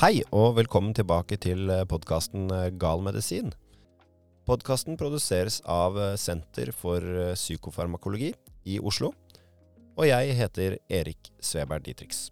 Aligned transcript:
Hei 0.00 0.22
og 0.32 0.54
velkommen 0.56 0.94
tilbake 0.96 1.36
til 1.36 1.68
podkasten 1.84 2.46
Gal 2.80 3.02
medisin. 3.04 3.50
Podkasten 4.48 4.96
produseres 4.96 5.58
av 5.68 5.98
Senter 6.16 6.72
for 6.72 7.04
psykofarmakologi 7.36 8.30
i 8.64 8.78
Oslo. 8.80 9.12
Og 10.00 10.08
jeg 10.08 10.38
heter 10.38 10.78
Erik 10.88 11.28
Sveberg 11.44 11.84
Ditrix. 11.84 12.30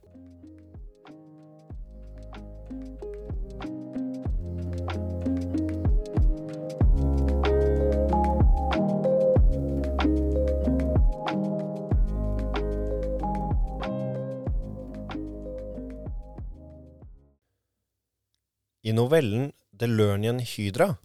I 18.90 18.92
novellen 18.92 19.52
The 19.78 19.86
Lernian 19.86 20.40
Hydra 20.42 20.96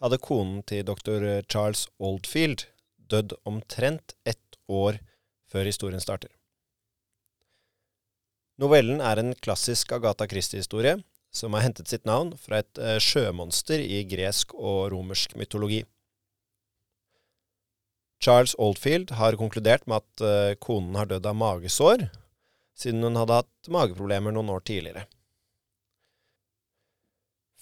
hadde 0.00 0.18
konen 0.24 0.62
til 0.64 0.86
dr. 0.88 1.42
Charles 1.52 1.82
Oldfield 2.00 2.64
dødd 3.12 3.34
omtrent 3.44 4.14
ett 4.24 4.56
år 4.72 4.96
før 5.50 5.68
historien 5.68 6.00
starter. 6.00 6.30
Novellen 8.56 9.02
er 9.04 9.20
en 9.20 9.34
klassisk 9.36 9.92
Agatha 9.92 10.28
Christie-historie 10.30 10.96
som 11.34 11.52
har 11.52 11.66
hentet 11.66 11.90
sitt 11.92 12.06
navn 12.08 12.32
fra 12.40 12.62
et 12.62 12.80
eh, 12.80 13.00
sjømonster 13.02 13.82
i 13.82 14.04
gresk 14.08 14.54
og 14.54 14.94
romersk 14.94 15.34
mytologi. 15.36 15.82
Charles 18.22 18.54
Oldfield 18.56 19.12
har 19.18 19.36
konkludert 19.36 19.84
med 19.90 20.00
at 20.00 20.24
eh, 20.24 20.54
konen 20.56 20.96
har 20.96 21.10
dødd 21.10 21.28
av 21.28 21.36
magesår, 21.36 22.06
siden 22.78 23.04
hun 23.04 23.20
hadde 23.20 23.42
hatt 23.42 23.74
mageproblemer 23.76 24.32
noen 24.32 24.54
år 24.54 24.64
tidligere. 24.64 25.04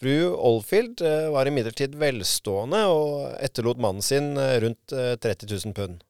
Fru 0.02 0.34
Oldfield 0.34 1.00
eh, 1.00 1.30
var 1.30 1.46
imidlertid 1.46 1.92
velstående 1.94 2.78
og 2.90 3.36
etterlot 3.38 3.78
mannen 3.78 4.02
sin 4.02 4.32
eh, 4.34 4.56
rundt 4.64 4.90
30 4.90 5.28
eh, 5.30 5.52
000 5.64 5.74
pund. 5.76 6.00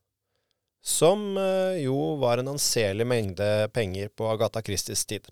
Som 0.80 1.36
jo 1.78 1.96
var 2.18 2.40
en 2.40 2.48
anselig 2.54 3.04
mengde 3.06 3.68
penger 3.70 4.08
på 4.16 4.26
Agatha 4.26 4.62
Christies 4.64 5.04
tid. 5.06 5.28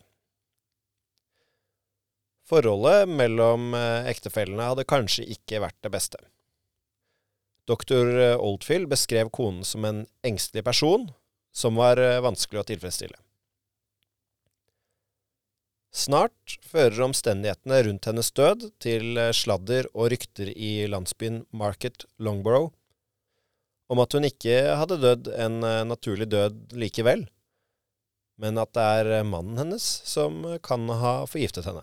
Forholdet 2.47 3.09
mellom 3.09 3.73
ektefellene 4.13 4.69
hadde 4.69 4.87
kanskje 4.87 5.27
ikke 5.35 5.59
vært 5.65 5.81
det 5.83 5.91
beste. 5.97 6.21
Doktor 7.67 8.13
Oldfield 8.37 8.93
beskrev 8.93 9.33
konen 9.35 9.67
som 9.67 9.89
en 9.89 10.05
engstelig 10.23 10.63
person 10.69 11.09
som 11.51 11.81
var 11.83 11.99
vanskelig 12.23 12.63
å 12.63 12.69
tilfredsstille. 12.71 13.19
Snart 15.91 16.59
fører 16.63 17.03
omstendighetene 17.03 17.81
rundt 17.89 18.07
hennes 18.07 18.31
død 18.31 18.69
til 18.83 19.19
eh, 19.19 19.33
sladder 19.35 19.89
og 19.91 20.13
rykter 20.13 20.53
i 20.55 20.87
landsbyen 20.87 21.43
Market 21.51 22.07
Longborough 22.23 22.71
om 23.91 23.99
at 23.99 24.15
hun 24.15 24.27
ikke 24.29 24.55
hadde 24.79 25.01
dødd 25.03 25.31
en 25.35 25.65
eh, 25.67 25.83
naturlig 25.89 26.29
død 26.31 26.77
likevel, 26.79 27.25
men 28.39 28.61
at 28.63 28.71
det 28.77 28.85
er 29.01 29.11
eh, 29.19 29.27
mannen 29.27 29.59
hennes 29.59 29.87
som 30.07 30.45
kan 30.63 30.87
ha 31.03 31.15
forgiftet 31.27 31.67
henne. 31.67 31.83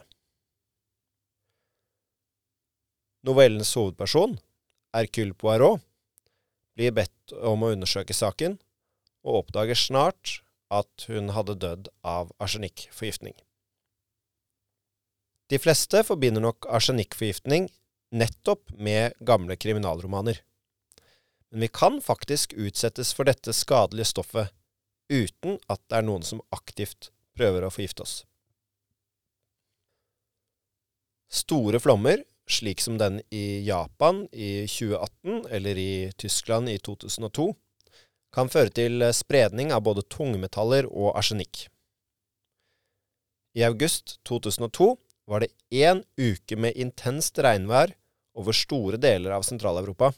Novellens 3.27 3.73
hovedperson, 3.75 4.37
Hercule 4.95 5.35
Poirot, 5.35 5.83
blir 6.79 6.93
bedt 6.95 7.33
om 7.43 7.65
å 7.65 7.73
undersøke 7.75 8.15
saken, 8.15 8.55
og 9.27 9.41
oppdager 9.41 9.75
snart 9.75 10.37
at 10.71 11.09
hun 11.11 11.33
hadde 11.35 11.57
dødd 11.59 11.91
av 12.07 12.31
arsenikkforgiftning. 12.39 13.35
De 15.47 15.59
fleste 15.59 16.03
forbinder 16.03 16.43
nok 16.43 16.67
arsenikkforgiftning 16.67 17.69
nettopp 18.11 18.71
med 18.75 19.15
gamle 19.19 19.55
kriminalromaner. 19.55 20.41
Men 21.51 21.63
vi 21.63 21.67
kan 21.67 22.01
faktisk 22.03 22.53
utsettes 22.53 23.13
for 23.15 23.27
dette 23.27 23.53
skadelige 23.55 24.11
stoffet 24.11 24.51
uten 25.07 25.55
at 25.71 25.79
det 25.87 26.01
er 26.01 26.07
noen 26.07 26.25
som 26.27 26.43
aktivt 26.51 27.13
prøver 27.37 27.63
å 27.63 27.71
forgifte 27.71 28.03
oss. 28.03 28.17
Store 31.31 31.79
flommer, 31.79 32.23
slik 32.47 32.83
som 32.83 32.99
den 32.99 33.21
i 33.31 33.63
Japan 33.67 34.25
i 34.31 34.67
2018 34.67 35.47
eller 35.51 35.79
i 35.79 36.11
Tyskland 36.19 36.71
i 36.71 36.77
2002, 36.79 37.49
kan 38.35 38.51
føre 38.51 38.71
til 38.75 39.03
spredning 39.15 39.71
av 39.75 39.83
både 39.87 40.03
tungmetaller 40.11 40.87
og 40.91 41.15
arsenikk. 41.19 41.67
I 43.57 43.63
august 43.67 44.19
2002 44.27 44.93
var 45.27 45.43
det 45.43 45.51
én 45.69 46.03
uke 46.17 46.55
med 46.55 46.77
intenst 46.79 47.39
regnvær 47.43 47.91
over 48.37 48.55
store 48.55 48.99
deler 49.01 49.35
av 49.35 49.43
Sentral-Europa. 49.43 50.13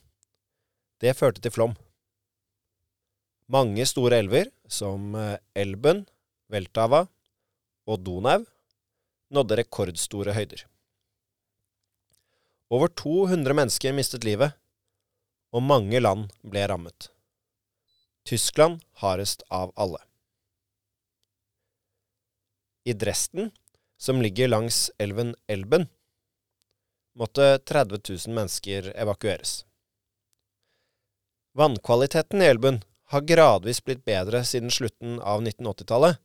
Det 1.02 1.16
førte 1.18 1.42
til 1.42 1.53
flom. 1.56 1.75
Mange 3.50 3.86
store 3.90 4.19
elver, 4.22 4.52
som 4.69 5.16
eh, 5.18 5.40
Elben, 5.58 6.03
Veltava 6.52 7.08
og 7.90 8.03
Donau, 8.06 8.44
nådde 9.34 9.58
rekordstore 9.64 10.36
høyder. 10.38 10.68
Over 12.69 12.92
200 12.94 13.56
mennesker 13.58 13.96
mistet 13.98 14.28
livet, 14.28 14.53
og 15.50 15.66
mange 15.66 15.98
land 15.98 16.28
ble 16.46 16.68
rammet. 16.69 17.09
Tyskland 18.30 18.84
hardest 19.02 19.42
av 19.50 19.72
alle. 19.74 20.03
I 22.86 22.94
Dresden 22.94 23.50
som 24.00 24.22
ligger 24.22 24.48
langs 24.48 24.92
elven 24.98 25.36
Elben, 25.48 25.88
måtte 27.16 27.58
30 27.58 28.00
000 28.28 28.36
mennesker 28.36 28.94
evakueres. 28.96 29.66
Vannkvaliteten 31.58 32.42
i 32.42 32.46
elven 32.46 32.82
har 33.12 33.26
gradvis 33.28 33.82
blitt 33.84 34.06
bedre 34.06 34.44
siden 34.46 34.72
slutten 34.72 35.18
av 35.20 35.42
1980-tallet, 35.44 36.20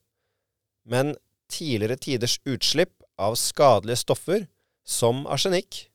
men 0.85 1.17
tidligere 1.51 1.97
tiders 1.97 2.39
utslipp 2.45 3.03
av 3.19 3.35
skadelige 3.41 4.03
stoffer, 4.05 4.47
som 4.85 5.25
arsenikk, 5.27 5.89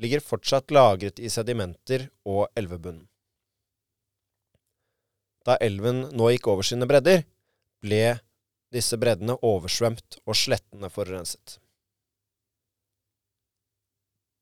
ligger 0.00 0.24
fortsatt 0.24 0.72
lagret 0.72 1.20
i 1.20 1.30
sedimenter 1.30 2.08
og 2.24 2.46
elvebunnen. 2.56 3.04
Da 5.44 5.56
elven 5.64 6.06
nå 6.16 6.30
gikk 6.32 6.48
over 6.50 6.66
sine 6.66 6.88
bredder, 6.88 7.22
ble 7.84 8.18
disse 8.74 8.98
breddene 9.00 9.38
oversvømt 9.44 10.20
og 10.26 10.36
slettene 10.36 10.90
forurenset. 10.92 11.58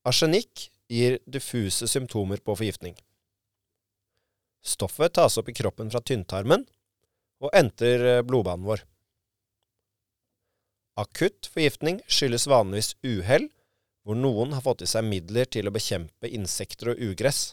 Arsenikk 0.06 0.68
gir 0.90 1.18
diffuse 1.26 1.88
symptomer 1.90 2.42
på 2.42 2.54
forgiftning. 2.54 2.94
Stoffet 4.66 5.14
tas 5.14 5.38
opp 5.38 5.48
i 5.50 5.54
kroppen 5.54 5.90
fra 5.90 6.02
tynntarmen 6.02 6.66
og 7.42 7.52
entrer 7.54 8.04
eh, 8.10 8.22
blodbanen 8.26 8.66
vår. 8.66 8.82
Akutt 10.96 11.50
forgiftning 11.52 12.00
skyldes 12.08 12.46
vanligvis 12.48 12.94
uhell, 13.04 13.50
hvor 14.06 14.16
noen 14.18 14.54
har 14.56 14.64
fått 14.64 14.86
i 14.86 14.88
seg 14.88 15.04
midler 15.06 15.48
til 15.50 15.68
å 15.68 15.74
bekjempe 15.74 16.30
insekter 16.30 16.94
og 16.94 17.02
ugress. 17.02 17.50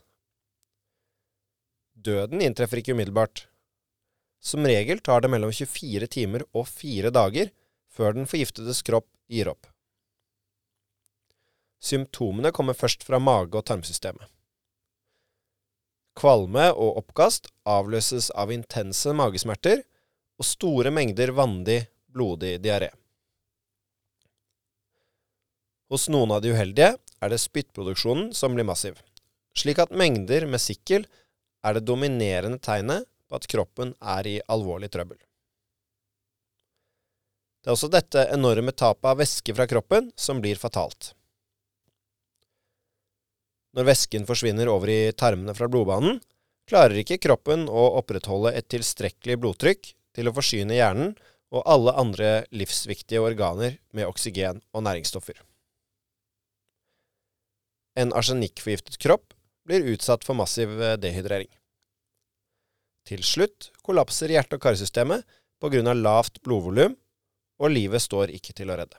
Døden 1.93 2.41
inntreffer 2.45 2.79
ikke 2.79 2.95
umiddelbart, 2.95 3.47
som 4.43 4.65
regel 4.67 4.99
tar 4.99 5.23
det 5.23 5.31
mellom 5.31 5.51
24 5.55 6.07
timer 6.11 6.43
og 6.51 6.67
4 6.67 7.13
dager 7.15 7.51
før 7.93 8.17
den 8.17 8.27
forgiftedes 8.27 8.81
kropp 8.83 9.07
gir 9.31 9.49
opp. 9.53 9.69
Symptomene 11.83 12.51
kommer 12.55 12.75
først 12.75 13.03
fra 13.03 13.19
mage- 13.19 13.57
og 13.59 13.65
tarmsystemet. 13.67 14.27
Kvalme 16.19 16.67
og 16.71 16.99
oppkast 17.01 17.49
avløses 17.65 18.29
av 18.37 18.51
intense 18.53 19.13
magesmerter 19.17 19.81
og 20.39 20.45
store 20.45 20.91
mengder 20.93 21.33
vandig, 21.33 21.87
blodig 22.07 22.59
diaré. 22.61 22.91
Hos 25.89 26.07
noen 26.09 26.31
av 26.35 26.43
de 26.43 26.53
uheldige 26.53 26.93
er 27.23 27.31
det 27.31 27.41
spyttproduksjonen 27.41 28.31
som 28.35 28.55
blir 28.55 28.67
massiv, 28.67 28.99
slik 29.57 29.79
at 29.81 29.95
mengder 29.95 30.45
med 30.49 30.61
sikkel 30.61 31.07
er 31.63 31.77
det 31.77 31.87
dominerende 31.87 32.59
tegnet 32.61 33.07
på 33.33 33.41
at 33.41 33.49
kroppen 33.49 33.95
er 33.97 34.29
i 34.29 34.39
alvorlig 34.53 34.91
trøbbel. 34.93 35.17
Det 37.63 37.71
er 37.71 37.73
også 37.77 37.89
dette 37.89 38.27
enorme 38.29 38.73
tapet 38.75 39.07
av 39.09 39.17
væske 39.17 39.55
fra 39.55 39.65
kroppen 39.71 40.11
som 40.19 40.41
blir 40.43 40.59
fatalt. 40.59 41.13
Når 43.73 43.87
væsken 43.87 44.27
forsvinner 44.29 44.69
over 44.69 44.91
i 44.91 45.13
tarmene 45.17 45.55
fra 45.57 45.69
blodbanen, 45.71 46.19
klarer 46.69 46.99
ikke 47.01 47.21
kroppen 47.23 47.65
å 47.71 47.87
opprettholde 47.97 48.51
et 48.53 48.67
tilstrekkelig 48.69 49.39
blodtrykk 49.41 49.93
til 50.13 50.29
å 50.29 50.35
forsyne 50.35 50.77
hjernen 50.77 51.15
og 51.53 51.65
alle 51.69 51.95
andre 51.97 52.29
livsviktige 52.53 53.23
organer 53.23 53.79
med 53.95 54.11
oksygen 54.11 54.61
og 54.75 54.85
næringsstoffer. 54.85 55.39
En 57.97 58.13
arsenikkforgiftet 58.13 58.99
kropp 59.01 59.33
blir 59.65 59.85
utsatt 59.95 60.25
for 60.27 60.37
massiv 60.37 60.75
dehydrering. 61.01 61.49
Til 63.07 63.23
slutt 63.23 63.71
kollapser 63.83 64.31
hjerte- 64.31 64.57
og 64.57 64.63
karsystemet 64.63 65.25
pga. 65.59 65.93
lavt 65.93 66.41
blodvolum, 66.43 66.95
og 67.59 67.69
livet 67.71 68.01
står 68.01 68.31
ikke 68.33 68.53
til 68.53 68.71
å 68.71 68.77
redde. 68.77 68.97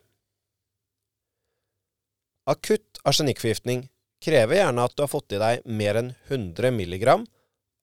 Akutt 2.46 3.00
arsenikkforgiftning 3.04 3.88
krever 4.24 4.60
gjerne 4.60 4.84
at 4.84 4.94
du 4.96 5.02
har 5.02 5.12
fått 5.12 5.32
i 5.32 5.40
deg 5.40 5.64
mer 5.64 5.96
enn 6.00 6.10
100 6.28 6.70
milligram 6.72 7.26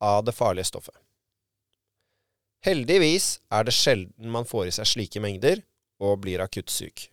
av 0.01 0.23
det 0.25 0.33
farlige 0.37 0.69
stoffet. 0.69 0.95
Heldigvis 2.65 3.39
er 3.49 3.65
det 3.65 3.73
sjelden 3.73 4.29
man 4.29 4.45
får 4.45 4.69
i 4.69 4.75
seg 4.77 4.89
slike 4.89 5.21
mengder 5.21 5.63
og 6.01 6.21
blir 6.21 6.41
akutt 6.43 6.69
syk. 6.69 7.07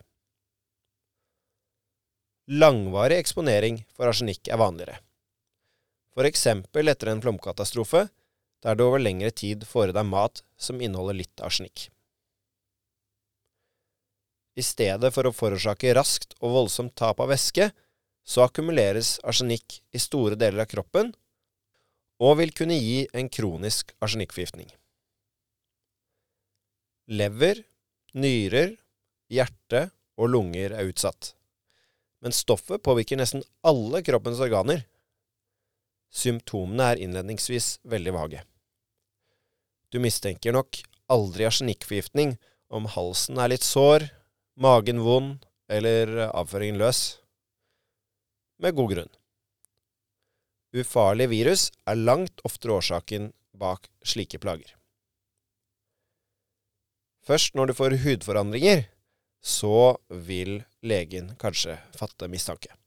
Langvarig 2.49 3.19
eksponering 3.21 3.83
for 3.97 4.09
arsenikk 4.09 4.49
er 4.49 4.61
vanligere. 4.61 5.01
F.eks. 6.17 6.47
etter 6.49 7.11
en 7.13 7.21
flomkatastrofe, 7.25 8.07
der 8.65 8.79
du 8.79 8.85
over 8.87 9.03
lengre 9.03 9.31
tid 9.31 9.65
får 9.69 9.93
i 9.93 9.97
deg 9.97 10.09
mat 10.09 10.43
som 10.59 10.81
inneholder 10.83 11.19
litt 11.21 11.45
arsenikk. 11.45 11.89
I 14.59 14.65
stedet 14.67 15.13
for 15.15 15.29
å 15.29 15.35
forårsake 15.35 15.93
raskt 15.95 16.35
og 16.41 16.57
voldsomt 16.57 16.97
tap 16.99 17.21
av 17.23 17.31
væske, 17.31 17.71
så 18.27 18.45
akkumuleres 18.45 19.17
arsenikk 19.23 19.79
i 19.95 20.01
store 20.03 20.37
deler 20.37 20.65
av 20.65 20.71
kroppen 20.73 21.13
og 22.19 22.41
vil 22.41 22.53
kunne 22.53 22.77
gi 22.77 23.05
en 23.15 23.31
kronisk 23.31 23.95
arsenikkforgiftning. 24.03 24.69
Lever, 27.09 27.63
nyrer, 28.19 28.75
hjerte 29.33 29.89
og 30.19 30.33
lunger 30.35 30.75
er 30.75 30.91
utsatt. 30.91 31.33
Men 32.21 32.35
stoffet 32.35 32.83
påvirker 32.83 33.21
nesten 33.21 33.45
alle 33.63 34.03
kroppens 34.05 34.43
organer. 34.43 34.83
Symptomene 36.09 36.93
er 36.93 37.03
innledningsvis 37.05 37.79
veldig 37.89 38.15
vage. 38.17 38.45
Du 39.93 40.01
mistenker 40.03 40.53
nok 40.57 40.81
aldri 41.09 41.47
arsenikkforgiftning 41.49 42.37
om 42.69 42.89
halsen 42.93 43.41
er 43.41 43.53
litt 43.53 43.65
sår, 43.65 44.09
magen 44.61 45.01
vond 45.05 45.47
eller 45.69 46.29
avføringen 46.29 46.81
løs. 46.81 47.21
Med 48.59 48.75
god 48.77 48.93
grunn. 48.93 49.13
Ufarlige 50.77 51.33
virus 51.33 51.69
er 51.89 52.01
langt 52.01 52.43
oftere 52.45 52.77
årsaken 52.77 53.31
bak 53.57 53.89
slike 54.05 54.41
plager. 54.43 54.75
Først 57.25 57.57
når 57.57 57.71
du 57.71 57.77
får 57.77 57.97
hudforandringer, 58.05 58.87
så 59.45 59.97
vil 60.09 60.63
legen 60.83 61.35
kanskje 61.41 61.77
fatte 61.97 62.29
mistanke. 62.33 62.78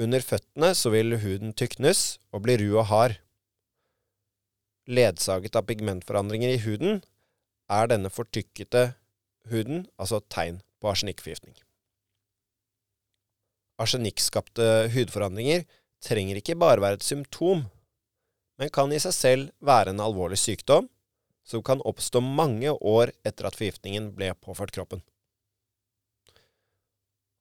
Under 0.00 0.22
føttene 0.24 0.70
så 0.76 0.92
vil 0.94 1.18
huden 1.20 1.52
tyknes 1.52 2.18
og 2.32 2.46
bli 2.46 2.56
ru 2.62 2.78
og 2.80 2.86
hard. 2.88 3.16
Ledsaget 4.88 5.58
av 5.58 5.66
pigmentforandringer 5.68 6.54
i 6.54 6.62
huden 6.62 7.02
er 7.70 7.90
denne 7.90 8.08
fortykkete 8.12 8.94
huden 9.50 9.84
altså 10.00 10.22
tegn 10.32 10.62
på 10.80 10.88
arsenikkforgiftning. 10.88 11.52
Arsenikkskapte 13.80 14.88
hudforandringer 14.94 15.66
trenger 16.04 16.40
ikke 16.40 16.56
bare 16.56 16.80
være 16.80 17.00
et 17.00 17.04
symptom, 17.04 17.66
men 18.60 18.72
kan 18.72 18.92
i 18.92 19.00
seg 19.00 19.14
selv 19.16 19.52
være 19.60 19.92
en 19.92 20.02
alvorlig 20.04 20.40
sykdom 20.40 20.88
som 21.44 21.64
kan 21.64 21.84
oppstå 21.84 22.22
mange 22.24 22.72
år 22.72 23.12
etter 23.24 23.48
at 23.48 23.56
forgiftningen 23.56 24.10
ble 24.16 24.32
påført 24.40 24.72
kroppen. 24.72 25.04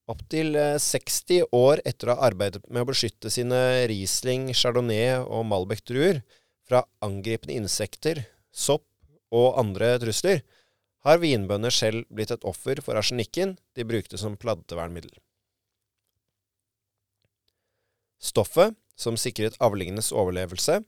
Opptil 0.09 0.55
60 0.81 1.35
eh, 1.37 1.47
år 1.53 1.83
etter 1.85 2.09
å 2.09 2.15
ha 2.17 2.29
arbeidet 2.31 2.63
med 2.67 2.81
å 2.81 2.89
beskytte 2.89 3.29
sine 3.29 3.59
Riesling, 3.91 4.49
Chardonnay 4.57 5.19
og 5.21 5.45
Malbec-druer 5.45 6.23
fra 6.65 6.81
angripende 7.05 7.59
insekter, 7.59 8.23
sopp 8.49 8.87
og 9.29 9.59
andre 9.61 9.93
trusler, 10.01 10.41
har 11.05 11.21
vinbønder 11.21 11.73
selv 11.73 12.09
blitt 12.09 12.33
et 12.33 12.45
offer 12.47 12.81
for 12.83 12.97
arsenikken 12.99 13.55
de 13.77 13.85
brukte 13.87 14.17
som 14.19 14.35
plantevernmiddel. 14.37 15.13
Stoffet, 18.19 18.75
som 18.99 19.15
sikret 19.15 19.55
avlingenes 19.63 20.09
overlevelse, 20.11 20.81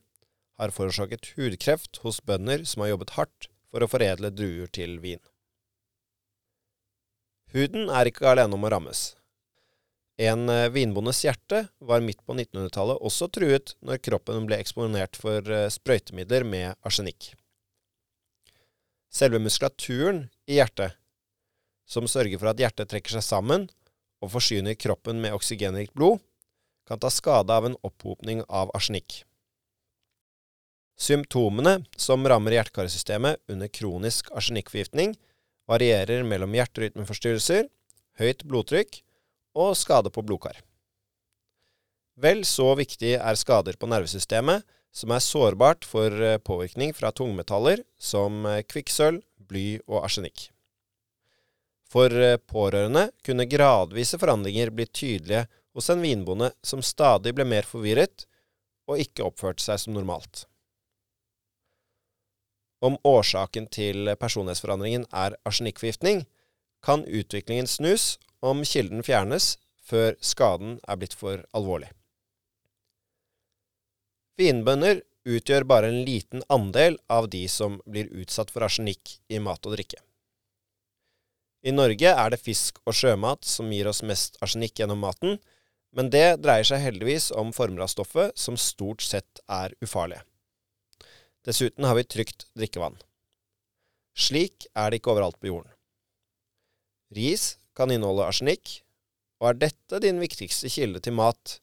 har 0.60 0.74
forårsaket 0.74 1.30
hudkreft 1.38 2.02
hos 2.02 2.20
bønder 2.20 2.66
som 2.68 2.84
har 2.84 2.92
jobbet 2.92 3.14
hardt 3.16 3.48
for 3.72 3.80
å 3.80 3.88
foredle 3.88 4.34
druer 4.34 4.68
til 4.68 4.98
vin. 5.00 5.22
Huden 7.52 7.90
er 7.92 8.08
ikke 8.08 8.30
alene 8.30 8.56
om 8.56 8.64
å 8.64 8.70
rammes. 8.72 9.10
En 10.20 10.48
eh, 10.52 10.70
vinbondes 10.72 11.22
hjerte 11.24 11.66
var 11.80 12.04
midt 12.04 12.20
på 12.24 12.36
1900-tallet 12.36 13.00
også 13.04 13.28
truet 13.32 13.74
når 13.84 14.00
kroppen 14.04 14.46
ble 14.48 14.58
eksponert 14.60 15.18
for 15.20 15.44
eh, 15.52 15.68
sprøytemidler 15.72 16.46
med 16.48 16.76
arsenikk. 16.84 17.32
Selve 19.12 19.40
muskulaturen 19.42 20.26
i 20.48 20.56
hjertet, 20.60 20.96
som 21.84 22.08
sørger 22.08 22.40
for 22.40 22.52
at 22.52 22.60
hjertet 22.60 22.88
trekker 22.88 23.18
seg 23.18 23.24
sammen 23.26 23.66
og 24.22 24.32
forsyner 24.32 24.78
kroppen 24.78 25.20
med 25.20 25.34
oksygenrikt 25.36 25.92
blod, 25.96 26.22
kan 26.88 27.00
ta 27.00 27.10
skade 27.12 27.52
av 27.52 27.66
en 27.68 27.76
opphopning 27.84 28.40
av 28.48 28.72
arsenikk. 28.76 29.22
Symptomene 30.98 31.82
som 31.98 32.24
rammer 32.28 32.56
hjertekarsystemet 32.56 33.40
under 33.50 33.68
kronisk 33.68 34.28
arsenikkforgiftning, 34.36 35.16
varierer 35.72 36.26
mellom 36.28 36.52
hjerterytmeforstyrrelser, 36.58 37.66
høyt 38.20 38.44
blodtrykk 38.44 39.00
og 39.58 39.74
skade 39.78 40.12
på 40.12 40.24
blodkar. 40.24 40.60
Vel 42.20 42.44
så 42.44 42.74
viktig 42.76 43.16
er 43.16 43.40
skader 43.40 43.78
på 43.80 43.88
nervesystemet, 43.88 44.66
som 44.92 45.12
er 45.16 45.24
sårbart 45.24 45.86
for 45.88 46.12
eh, 46.12 46.36
påvirkning 46.36 46.92
fra 46.92 47.08
tungmetaller 47.16 47.80
som 47.96 48.44
eh, 48.44 48.60
kvikksølv, 48.68 49.22
bly 49.48 49.80
og 49.88 50.02
arsenikk. 50.04 50.50
For 51.92 52.12
eh, 52.12 52.36
pårørende 52.36 53.08
kunne 53.24 53.48
gradvise 53.48 54.20
forandringer 54.20 54.72
bli 54.76 54.86
tydelige 54.92 55.46
hos 55.72 55.88
en 55.88 56.04
vinbonde 56.04 56.52
som 56.60 56.84
stadig 56.84 57.32
ble 57.36 57.48
mer 57.48 57.64
forvirret 57.68 58.26
og 58.90 59.00
ikke 59.00 59.24
oppførte 59.24 59.64
seg 59.64 59.80
som 59.80 59.96
normalt. 59.96 60.44
Om 62.82 62.98
årsaken 63.06 63.68
til 63.70 64.10
personlighetsforandringen 64.18 65.06
er 65.14 65.36
arsenikkforgiftning, 65.46 66.24
kan 66.82 67.04
utviklingen 67.06 67.68
snus 67.70 68.16
om 68.42 68.64
kilden 68.66 69.04
fjernes 69.06 69.54
før 69.86 70.16
skaden 70.18 70.80
er 70.90 70.98
blitt 70.98 71.14
for 71.14 71.44
alvorlig. 71.54 71.92
Vinbønder 74.40 75.02
utgjør 75.28 75.66
bare 75.68 75.92
en 75.92 76.00
liten 76.06 76.42
andel 76.50 76.96
av 77.06 77.28
de 77.30 77.44
som 77.50 77.78
blir 77.86 78.10
utsatt 78.10 78.50
for 78.50 78.66
arsenikk 78.66 79.18
i 79.30 79.38
mat 79.38 79.62
og 79.68 79.76
drikke. 79.76 80.00
I 81.62 81.70
Norge 81.70 82.10
er 82.10 82.32
det 82.34 82.42
fisk 82.42 82.80
og 82.82 82.96
sjømat 82.98 83.46
som 83.46 83.70
gir 83.70 83.86
oss 83.86 84.02
mest 84.02 84.40
arsenikk 84.42 84.80
gjennom 84.80 85.04
maten, 85.04 85.38
men 85.94 86.10
det 86.10 86.40
dreier 86.42 86.66
seg 86.66 86.82
heldigvis 86.82 87.30
om 87.38 87.52
former 87.54 87.84
av 87.84 87.92
stoffet 87.92 88.34
som 88.34 88.58
stort 88.58 89.04
sett 89.06 89.42
er 89.46 89.76
ufarlige. 89.84 90.24
Dessuten 91.46 91.84
har 91.84 91.98
vi 91.98 92.04
trygt 92.04 92.46
drikkevann. 92.54 92.98
Slik 94.14 94.68
er 94.78 94.90
det 94.90 95.00
ikke 95.00 95.14
overalt 95.14 95.40
på 95.40 95.50
jorden. 95.50 95.72
Ris 97.16 97.56
kan 97.76 97.90
inneholde 97.90 98.28
arsenikk, 98.28 98.82
og 99.42 99.50
er 99.50 99.60
dette 99.66 100.00
din 100.04 100.20
viktigste 100.22 100.70
kilde 100.70 101.00
til 101.02 101.16
mat, 101.18 101.58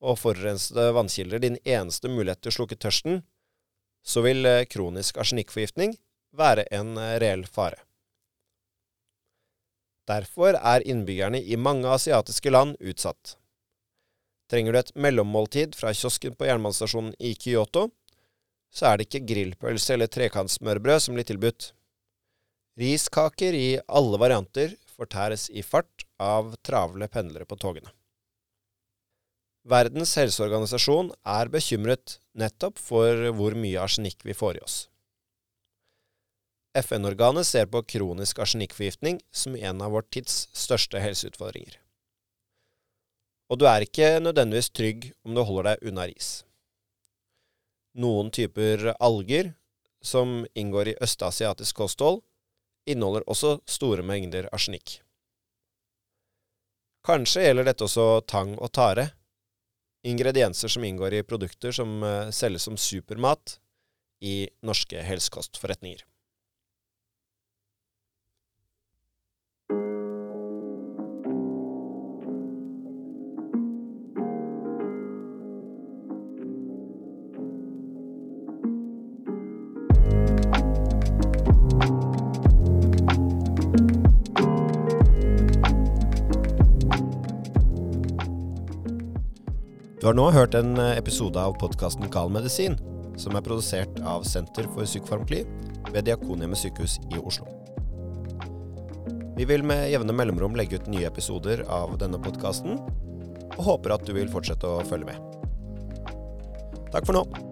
og 0.00 0.18
forurensede 0.20 0.92
vannkilder 0.94 1.42
din 1.42 1.58
eneste 1.66 2.08
mulighet 2.10 2.40
til 2.42 2.52
å 2.52 2.56
slukke 2.60 2.78
tørsten, 2.78 3.20
så 4.06 4.22
vil 4.24 4.46
eh, 4.46 4.64
kronisk 4.70 5.18
arsenikkforgiftning 5.18 5.96
være 6.38 6.64
en 6.74 6.94
eh, 6.96 7.18
reell 7.20 7.44
fare. 7.50 7.82
Derfor 10.08 10.56
er 10.56 10.86
innbyggerne 10.88 11.42
i 11.42 11.58
mange 11.60 11.90
asiatiske 11.92 12.50
land 12.54 12.78
utsatt. 12.80 13.34
Trenger 14.48 14.72
du 14.72 14.78
et 14.80 14.94
mellommåltid 14.96 15.74
fra 15.76 15.92
kiosken 15.92 16.38
på 16.38 16.48
jernbanestasjonen 16.48 17.12
i 17.20 17.34
Kyoto, 17.36 17.90
så 18.74 18.90
er 18.90 18.98
det 18.98 19.08
ikke 19.08 19.26
grillpølse 19.28 19.94
eller 19.94 20.10
trekantsmørbrød 20.12 21.04
som 21.04 21.16
blir 21.16 21.26
tilbudt. 21.28 21.72
Riskaker 22.78 23.56
i 23.56 23.78
alle 23.88 24.20
varianter 24.20 24.76
fortæres 24.94 25.48
i 25.50 25.64
fart 25.66 26.04
av 26.22 26.54
travle 26.66 27.08
pendlere 27.10 27.48
på 27.48 27.58
togene. 27.58 27.90
Verdens 29.68 30.14
helseorganisasjon 30.16 31.10
er 31.28 31.50
bekymret 31.52 32.18
nettopp 32.38 32.78
for 32.80 33.26
hvor 33.36 33.56
mye 33.58 33.82
arsenikk 33.82 34.24
vi 34.24 34.36
får 34.36 34.60
i 34.60 34.64
oss. 34.64 34.78
FN-organet 36.78 37.48
ser 37.48 37.66
på 37.66 37.82
kronisk 37.82 38.38
arsenikkforgiftning 38.44 39.18
som 39.34 39.58
en 39.58 39.82
av 39.82 39.92
vår 39.96 40.06
tids 40.14 40.46
største 40.56 41.02
helseutfordringer 41.02 41.80
og 43.48 43.60
du 43.60 43.64
er 43.68 43.84
ikke 43.84 44.18
nødvendigvis 44.20 44.70
trygg 44.70 45.08
om 45.24 45.36
du 45.36 45.42
holder 45.42 45.72
deg 45.72 45.90
unna 45.90 46.06
ris. 46.08 46.28
Noen 47.98 48.30
typer 48.30 48.92
alger, 49.02 49.52
som 50.02 50.44
inngår 50.54 50.92
i 50.92 50.98
østasiatisk 51.02 51.80
kosthold, 51.82 52.22
inneholder 52.88 53.26
også 53.28 53.58
store 53.68 54.04
mengder 54.06 54.48
arsenikk. 54.54 55.00
Kanskje 57.08 57.46
gjelder 57.46 57.66
dette 57.68 57.86
også 57.86 58.06
tang 58.28 58.54
og 58.58 58.70
tare, 58.76 59.08
ingredienser 60.06 60.70
som 60.70 60.84
inngår 60.84 61.18
i 61.18 61.24
produkter 61.26 61.74
som 61.74 62.02
eh, 62.04 62.30
selges 62.34 62.68
som 62.68 62.76
supermat 62.78 63.58
i 64.24 64.48
norske 64.66 65.02
helsekostforretninger. 65.02 66.04
Du 90.08 90.10
har 90.10 90.16
nå 90.16 90.30
hørt 90.32 90.54
en 90.56 90.78
episode 90.80 91.36
av 91.36 91.58
podkasten 91.60 92.08
Gal 92.08 92.30
medisin, 92.32 92.78
som 93.20 93.34
er 93.36 93.42
produsert 93.44 93.98
av 94.08 94.22
Senter 94.24 94.64
for 94.72 94.88
psykofarmakli 94.88 95.42
ved 95.90 96.06
Diakonhjemmet 96.06 96.56
sykehus 96.56 96.94
i 97.12 97.20
Oslo. 97.20 97.44
Vi 99.36 99.44
vil 99.50 99.66
med 99.68 99.90
jevne 99.92 100.16
mellomrom 100.16 100.56
legge 100.56 100.80
ut 100.80 100.88
nye 100.88 101.04
episoder 101.10 101.60
av 101.68 101.98
denne 102.00 102.16
podkasten, 102.24 102.80
og 103.50 103.60
håper 103.68 103.98
at 103.98 104.08
du 104.08 104.14
vil 104.16 104.32
fortsette 104.32 104.64
å 104.64 104.80
følge 104.88 105.10
med. 105.12 106.16
Takk 106.88 107.04
for 107.04 107.20
nå. 107.20 107.47